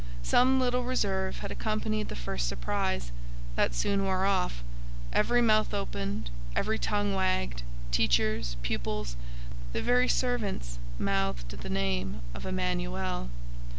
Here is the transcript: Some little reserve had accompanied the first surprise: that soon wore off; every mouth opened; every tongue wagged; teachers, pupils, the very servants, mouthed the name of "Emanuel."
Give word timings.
Some 0.23 0.59
little 0.59 0.83
reserve 0.83 1.41
had 1.41 1.51
accompanied 1.51 2.09
the 2.09 2.15
first 2.15 2.47
surprise: 2.47 3.11
that 3.55 3.75
soon 3.75 4.03
wore 4.03 4.25
off; 4.25 4.63
every 5.13 5.43
mouth 5.43 5.75
opened; 5.75 6.31
every 6.55 6.79
tongue 6.79 7.13
wagged; 7.13 7.61
teachers, 7.91 8.57
pupils, 8.63 9.15
the 9.73 9.81
very 9.83 10.07
servants, 10.07 10.79
mouthed 10.97 11.51
the 11.59 11.69
name 11.69 12.21
of 12.33 12.47
"Emanuel." 12.47 13.29